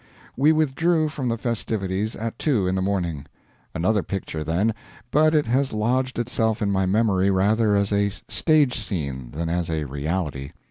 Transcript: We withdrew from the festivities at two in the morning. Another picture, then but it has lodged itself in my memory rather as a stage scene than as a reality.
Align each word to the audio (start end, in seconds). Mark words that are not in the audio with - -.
We 0.35 0.51
withdrew 0.51 1.09
from 1.09 1.29
the 1.29 1.37
festivities 1.37 2.15
at 2.15 2.39
two 2.39 2.65
in 2.65 2.73
the 2.73 2.81
morning. 2.81 3.27
Another 3.75 4.01
picture, 4.01 4.43
then 4.43 4.73
but 5.11 5.35
it 5.35 5.45
has 5.45 5.73
lodged 5.73 6.17
itself 6.17 6.59
in 6.59 6.71
my 6.71 6.87
memory 6.87 7.29
rather 7.29 7.75
as 7.75 7.93
a 7.93 8.09
stage 8.09 8.79
scene 8.79 9.29
than 9.29 9.47
as 9.47 9.69
a 9.69 9.83
reality. 9.83 10.53